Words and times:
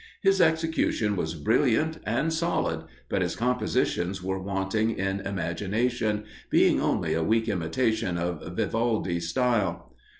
His 0.23 0.41
execution 0.41 1.15
was 1.15 1.35
brilliant 1.35 1.99
and 2.07 2.33
solid, 2.33 2.85
but 3.07 3.21
his 3.21 3.35
compositions 3.35 4.23
were 4.23 4.41
wanting 4.41 4.97
in 4.97 5.19
imagination, 5.19 6.23
being 6.49 6.81
only 6.81 7.13
a 7.13 7.21
weak 7.21 7.47
imitation 7.47 8.17
of 8.17 8.43
Vivaldi's 8.55 9.29
style. 9.29 9.93